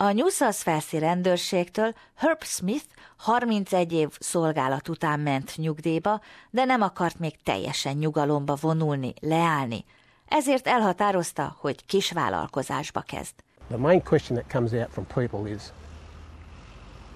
A 0.00 0.12
New 0.12 0.28
South 0.28 0.92
rendőrségtől 0.92 1.94
Herb 2.14 2.42
Smith 2.42 2.84
31 3.16 3.92
év 3.92 4.08
szolgálat 4.18 4.88
után 4.88 5.20
ment 5.20 5.52
nyugdíjba, 5.56 6.20
de 6.50 6.64
nem 6.64 6.82
akart 6.82 7.18
még 7.18 7.42
teljesen 7.42 7.96
nyugalomba 7.96 8.56
vonulni, 8.60 9.14
leállni. 9.20 9.84
Ezért 10.28 10.66
elhatározta, 10.66 11.56
hogy 11.60 11.86
kis 11.86 12.12
vállalkozásba 12.12 13.00
kezd. 13.00 13.34
The 13.68 13.76
main 13.76 14.02
question 14.02 14.38
that 14.38 14.52
comes 14.52 14.72
out 14.72 14.90
from 14.90 15.06
people 15.06 15.50
is 15.50 15.62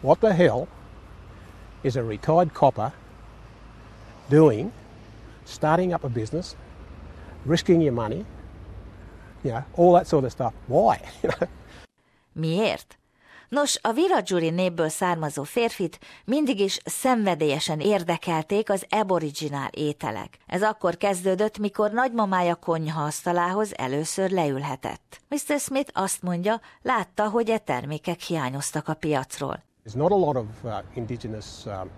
what 0.00 0.18
the 0.18 0.34
hell 0.34 0.66
is 1.80 1.96
a 1.96 2.02
retired 2.02 2.52
copper 2.52 2.92
doing 4.28 4.70
starting 5.44 5.92
up 5.92 6.04
a 6.04 6.08
business, 6.08 6.56
risking 7.46 7.82
your 7.82 7.94
money, 7.94 8.24
you 9.42 9.52
know, 9.52 9.62
all 9.76 9.92
that 9.94 10.06
sort 10.06 10.24
of 10.24 10.30
stuff. 10.30 10.52
Why? 10.66 11.00
Miért? 12.32 12.96
Nos, 13.48 13.78
a 13.82 13.92
Wiradjuri 13.92 14.50
népből 14.50 14.88
származó 14.88 15.42
férfit 15.42 15.98
mindig 16.24 16.60
is 16.60 16.78
szenvedélyesen 16.84 17.80
érdekelték 17.80 18.70
az 18.70 18.86
aboriginál 18.88 19.68
ételek. 19.72 20.38
Ez 20.46 20.62
akkor 20.62 20.96
kezdődött, 20.96 21.58
mikor 21.58 21.90
nagymamája 21.90 22.54
konyha 22.54 23.04
asztalához 23.04 23.76
először 23.76 24.30
leülhetett. 24.30 25.20
Mr. 25.28 25.58
Smith 25.58 25.90
azt 25.94 26.22
mondja, 26.22 26.60
látta, 26.82 27.28
hogy 27.28 27.50
e 27.50 27.58
termékek 27.58 28.20
hiányoztak 28.20 28.88
a 28.88 28.94
piacról. 28.94 29.62
There's 29.84 29.96
not 29.96 30.10
a 30.10 30.16
lot 30.16 30.36
of 30.36 30.46
uh, 30.62 30.72
indigenous 30.94 31.46
um, 31.66 31.90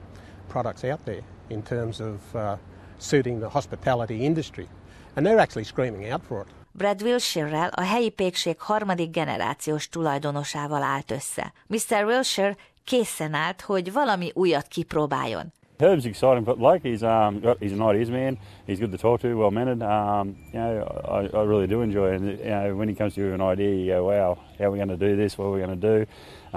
products 0.49 0.83
out 0.83 1.01
there 1.05 1.23
in 1.49 1.63
terms 1.63 2.01
of 2.01 2.35
uh, 2.35 2.59
suiting 2.99 3.39
the 3.39 3.49
hospitality 3.49 4.25
industry, 4.25 4.69
and 5.15 5.27
they're 5.27 5.41
actually 5.41 5.65
screaming 5.65 6.13
out 6.13 6.23
for 6.27 6.41
it. 6.41 6.64
Brad 6.77 7.03
Wilshire-rel, 7.03 7.69
a 7.75 7.83
helyi 7.83 8.11
pékség 8.11 8.61
harmadik 8.61 9.11
generációs 9.11 9.89
tulajdonosával 9.89 10.83
állt 10.83 11.11
össze. 11.11 11.53
Mr. 11.67 12.05
Wilshire 12.05 12.57
készen 12.85 13.35
állt, 13.35 13.61
hogy 13.61 13.93
valami 13.93 14.31
újat 14.35 14.67
kipróbáljon. 14.67 15.53
Herb's 15.79 16.05
exciting, 16.05 16.45
but 16.45 16.59
like 16.59 16.89
he's 16.89 17.03
um 17.03 17.41
he's 17.61 17.73
an 17.73 17.91
ideas 17.91 18.09
man. 18.09 18.39
He's 18.67 18.79
good 18.79 18.91
to 18.91 18.97
talk 18.97 19.21
to, 19.21 19.37
well 19.37 19.51
mannered. 19.51 19.83
Um, 19.83 20.37
you 20.53 20.61
know, 20.61 20.85
I, 21.05 21.37
I 21.37 21.45
really 21.45 21.67
do 21.67 21.83
enjoy. 21.83 22.15
It. 22.15 22.21
And 22.21 22.39
you 22.39 22.51
know, 22.51 22.77
when 22.77 22.89
he 22.89 22.95
comes 22.95 23.15
to 23.15 23.21
you 23.21 23.31
with 23.31 23.41
an 23.41 23.51
idea, 23.51 23.75
you 23.75 23.93
go, 23.95 24.05
"Wow, 24.05 24.39
how 24.59 24.65
are 24.65 24.71
we 24.71 24.79
going 24.79 24.99
to 24.99 25.07
do 25.09 25.17
this? 25.17 25.37
What 25.37 25.47
are 25.47 25.53
we 25.53 25.61
going 25.67 25.81
to 25.81 25.89
do?" 25.89 26.07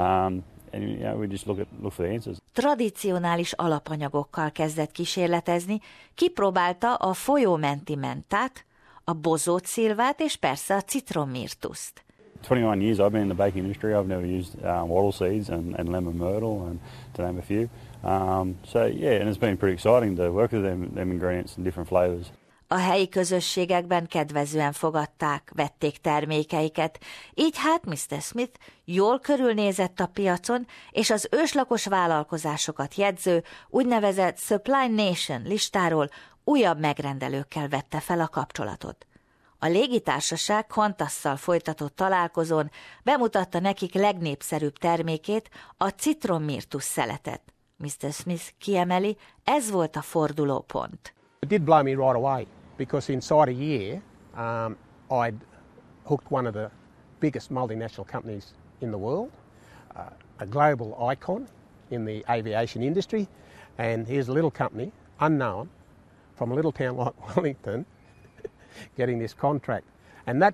Um, 0.02 0.44
and 0.72 0.84
you 0.84 0.98
know, 0.98 1.18
we 1.20 1.28
just 1.28 1.48
look 1.48 1.60
at 1.60 1.68
look 1.82 1.94
for 1.94 2.06
the 2.06 2.14
answers. 2.14 2.38
Tradicionális 2.54 3.52
alapanyagokkal 3.52 4.52
kezdett 4.52 4.92
kísérletezni, 4.92 5.80
kipróbálta 6.16 6.94
a 6.94 7.14
folyómenti 7.14 7.96
mentát, 7.96 8.66
a 9.10 9.14
bozót 9.14 9.66
szilvát 9.66 10.20
és 10.20 10.36
persze 10.36 10.76
a 10.76 10.82
citrommirtuszt. 10.82 12.04
21 12.42 12.82
years 12.82 12.98
I've 12.98 13.12
been 13.12 13.22
in 13.22 13.28
the 13.28 13.44
baking 13.44 13.64
industry. 13.64 13.94
I've 13.94 14.08
never 14.08 14.26
used 14.26 14.64
um, 14.64 14.90
wattle 14.90 15.12
seeds 15.12 15.50
and, 15.50 15.80
and 15.80 15.90
lemon 15.90 16.18
myrtle, 16.18 16.68
and 16.68 16.80
to 17.14 17.22
name 17.22 17.38
a 17.38 17.42
few. 17.42 17.70
Um, 18.04 18.56
so 18.66 18.86
yeah, 18.86 19.20
and 19.20 19.30
it's 19.30 19.40
been 19.40 19.58
pretty 19.58 19.74
exciting 19.74 20.16
to 20.18 20.30
work 20.30 20.52
with 20.52 20.64
them, 20.64 20.92
them 20.94 21.12
ingredients 21.12 21.56
and 21.56 21.66
different 21.66 21.90
flavors. 21.90 22.32
A 22.70 22.78
helyi 22.78 23.10
közösségekben 23.10 24.08
kedvezően 24.08 24.72
fogadták, 24.72 25.52
vették 25.56 25.98
termékeiket, 25.98 27.00
így 27.34 27.58
hát 27.58 27.86
Mr. 27.86 28.22
Smith 28.22 28.60
jól 28.86 29.20
körülnézett 29.20 30.00
a 30.00 30.08
piacon, 30.08 30.68
és 30.92 31.10
az 31.10 31.28
őslakos 31.32 31.86
vállalkozásokat 31.86 32.96
jegyző 32.96 33.44
úgynevezett 33.70 34.38
Supply 34.38 34.88
Nation 34.90 35.42
listáról 35.42 36.10
újabb 36.44 36.80
megrendelőkkel 36.80 37.68
vette 37.68 38.00
fel 38.00 38.20
a 38.20 38.28
kapcsolatot. 38.28 39.08
A 39.60 39.68
légitársaság 39.68 40.68
Qantasszal 40.68 41.36
folytatott 41.36 41.96
találkozón 41.96 42.72
bemutatta 43.04 43.60
nekik 43.60 43.94
legnépszerűbb 43.94 44.78
termékét, 44.78 45.50
a 45.78 45.88
citrommirtus 45.88 46.84
szeletet. 46.84 47.42
Mr. 47.78 48.12
Smith 48.12 48.46
kiemeli, 48.58 49.18
ez 49.44 49.72
volt 49.72 49.96
a 49.96 50.02
fordulópont. 50.02 51.14
It 51.40 51.50
did 51.50 51.62
blow 51.62 51.84
me 51.84 51.90
right 51.90 52.16
away 52.16 52.48
because 52.78 53.10
inside 53.10 53.50
a 53.50 53.54
year 53.54 54.02
um, 54.36 54.78
I'd 55.12 55.38
hooked 56.06 56.32
one 56.32 56.48
of 56.48 56.54
the 56.54 56.72
biggest 57.20 57.52
multinational 57.52 58.08
companies 58.08 58.54
in 58.82 58.92
the 58.92 58.98
world, 58.98 59.32
uh, 59.96 60.10
a 60.40 60.46
global 60.46 61.04
icon 61.06 61.48
in 61.92 62.06
the 62.06 62.24
aviation 62.30 62.84
industry, 62.84 63.28
and 63.78 64.08
here's 64.08 64.28
a 64.28 64.32
little 64.32 64.52
company, 64.52 64.92
unknown, 65.20 65.70
from 66.36 66.52
a 66.52 66.56
little 66.56 66.72
town 66.72 66.98
like 66.98 67.36
Wellington 67.36 67.86
getting 68.98 69.20
this 69.20 69.34
contract. 69.34 69.86
And 70.28 70.42
that, 70.42 70.54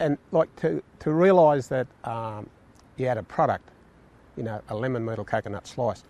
and 0.00 0.18
like 0.32 0.54
to, 0.56 0.82
to 1.00 1.12
realise 1.12 1.68
that 1.68 1.86
um, 2.04 2.48
you 2.96 3.06
had 3.06 3.18
a 3.18 3.22
product, 3.22 3.68
you 4.36 4.42
know, 4.42 4.60
a 4.68 4.74
lemon 4.74 5.04
myrtle 5.04 5.24
coconut 5.24 5.66
slice, 5.66 6.02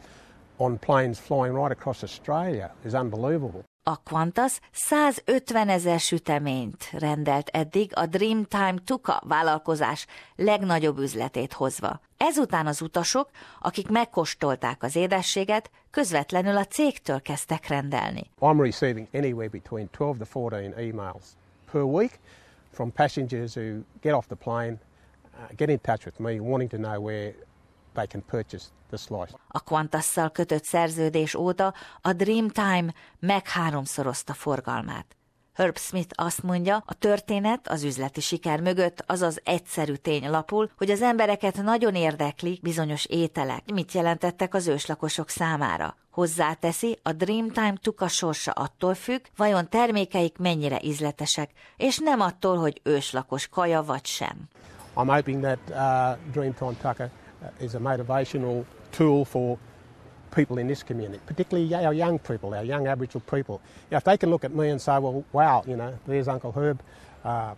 on 0.58 0.78
planes 0.78 1.18
flying 1.18 1.52
right 1.52 1.72
across 1.72 2.04
Australia 2.04 2.70
is 2.84 2.94
unbelievable. 2.94 3.64
A 3.86 4.02
Qantas 4.02 4.60
150 4.72 5.68
ezer 5.68 6.00
süteményt 6.00 6.90
rendelt 6.92 7.48
eddig 7.48 7.90
a 7.94 8.06
Dreamtime 8.06 8.74
Tuka 8.84 9.22
vállalkozás 9.26 10.06
legnagyobb 10.36 10.98
üzletét 10.98 11.52
hozva. 11.52 12.00
Ezután 12.16 12.66
az 12.66 12.82
utasok, 12.82 13.30
akik 13.60 13.88
megkóstolták 13.88 14.82
az 14.82 14.96
édességet, 14.96 15.70
közvetlenül 15.90 16.56
a 16.56 16.64
cégtől 16.64 17.20
kezdtek 17.20 17.66
rendelni. 17.66 18.30
I'm 18.40 18.60
receiving 18.62 19.06
anywhere 19.12 19.48
between 19.48 19.88
12 19.90 20.18
to 20.18 20.40
14 20.40 20.72
emails 20.76 21.24
per 21.70 21.82
week 21.82 22.18
from 22.72 22.92
passengers 22.92 23.56
who 23.56 23.82
get 24.00 24.12
off 24.14 24.26
the 24.26 24.36
plane, 24.36 24.78
uh, 25.34 25.56
get 25.56 25.68
in 25.68 25.80
touch 25.80 26.04
with 26.04 26.20
me, 26.20 26.38
wanting 26.38 26.70
to 26.70 26.76
know 26.76 27.04
where 27.04 27.34
they 27.94 28.06
can 28.06 28.24
purchase 28.30 28.64
the 28.88 28.96
slice. 28.96 29.38
A 29.48 29.60
Qantasszal 29.60 30.30
kötött 30.30 30.64
szerződés 30.64 31.34
óta 31.34 31.74
a 32.00 32.12
Dreamtime 32.12 32.94
megháromszorozta 33.18 34.32
forgalmát. 34.32 35.16
Herb 35.54 35.78
Smith 35.78 36.10
azt 36.14 36.42
mondja, 36.42 36.82
a 36.86 36.94
történet 36.94 37.68
az 37.68 37.82
üzleti 37.82 38.20
siker 38.20 38.60
mögött 38.60 39.04
az 39.06 39.22
az 39.22 39.40
egyszerű 39.44 39.94
tény 39.94 40.30
lapul, 40.30 40.70
hogy 40.76 40.90
az 40.90 41.02
embereket 41.02 41.62
nagyon 41.62 41.94
érdekli 41.94 42.58
bizonyos 42.62 43.04
ételek, 43.04 43.72
mit 43.72 43.92
jelentettek 43.92 44.54
az 44.54 44.66
őslakosok 44.66 45.28
számára. 45.28 45.96
Hozzáteszi, 46.10 46.98
a 47.02 47.12
Dreamtime 47.12 47.74
tuka 47.82 48.08
sorsa 48.08 48.52
attól 48.52 48.94
függ, 48.94 49.20
vajon 49.36 49.68
termékeik 49.68 50.38
mennyire 50.38 50.80
ízletesek, 50.82 51.50
és 51.76 51.98
nem 51.98 52.20
attól, 52.20 52.56
hogy 52.56 52.80
őslakos 52.82 53.48
kaja 53.48 53.82
vagy 53.82 54.06
sem. 54.06 54.48
I'm 54.96 55.14
hoping 55.14 55.42
that 55.42 55.58
uh, 55.68 56.32
Dreamtime 56.32 56.74
Tucker 56.82 57.10
is 57.60 57.74
a 57.74 57.78
motivational 57.78 58.64
tool 58.92 59.24
for 59.24 59.58
people 60.34 60.58
in 60.58 60.66
this 60.66 60.82
community, 60.82 61.20
particularly 61.26 61.72
our 61.74 61.94
young 61.94 62.18
people, 62.18 62.54
our 62.54 62.64
young 62.64 62.86
Aboriginal 62.86 63.20
people. 63.30 63.60
If 63.90 64.04
they 64.04 64.16
can 64.16 64.30
look 64.30 64.44
at 64.44 64.54
me 64.54 64.68
and 64.70 64.80
say, 64.80 64.98
well, 64.98 65.24
wow, 65.32 65.64
you 65.66 65.76
know, 65.76 65.96
there's 66.06 66.28
Uncle 66.28 66.52
Herb. 66.52 66.82
Uh, 67.24 67.54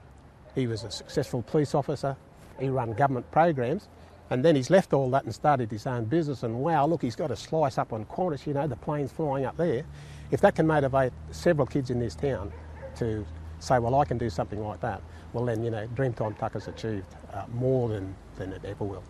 he 0.55 0.67
was 0.67 0.85
a 0.85 0.91
successful 0.91 1.43
police 1.43 1.75
officer. 1.75 2.17
He 2.61 2.69
ran 2.69 2.93
government 2.93 3.31
programs. 3.31 3.89
And 4.31 4.45
then 4.45 4.57
he's 4.57 4.71
left 4.71 4.93
all 4.93 5.09
that 5.11 5.25
and 5.25 5.35
started 5.35 5.71
his 5.71 5.87
own 5.87 6.07
business. 6.07 6.43
And 6.43 6.59
wow, 6.59 6.87
look, 6.87 7.03
he's 7.03 7.17
got 7.17 7.31
a 7.31 7.37
slice 7.37 7.79
up 7.79 7.93
on 7.93 8.05
Qantas, 8.07 8.47
you 8.47 8.55
know, 8.55 8.67
the 8.67 8.77
plane's 8.77 9.13
flying 9.13 9.45
up 9.45 9.57
there. 9.57 9.85
If 10.31 10.41
that 10.41 10.57
can 10.57 10.67
motivate 10.67 11.13
several 11.31 11.67
kids 11.67 11.91
in 11.91 12.01
this 12.01 12.17
town 12.17 12.53
to 12.97 13.25
say, 13.61 13.79
well, 13.79 13.95
I 13.95 14.05
can 14.05 14.19
do 14.19 14.29
something 14.29 14.61
like 14.61 14.81
that, 14.81 15.01
well, 15.33 15.45
then, 15.45 15.63
you 15.63 15.71
know, 15.71 15.87
Dreamtime 15.95 16.37
Tucker's 16.39 16.67
achieved 16.67 17.15
uh, 17.33 17.45
more 17.55 17.89
than, 17.89 18.15
than 18.37 18.53
it 18.53 18.65
ever 18.65 18.85
will. 18.85 19.05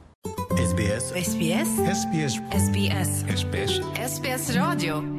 SBS. 0.77 1.13
SBS. 1.13 1.69
SBS. 1.81 2.41
SBS. 2.53 3.25
SBS. 3.29 3.81
SBS 3.97 4.57
Radio. 4.57 5.16